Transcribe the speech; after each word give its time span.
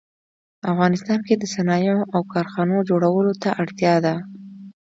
افغانستان 0.71 1.19
کې 1.27 1.35
د 1.37 1.43
صنایعو 1.53 2.09
او 2.13 2.21
کارخانو 2.33 2.85
جوړولو 2.89 3.33
ته 3.41 3.49
اړتیا 3.61 3.93
ده 4.05 4.15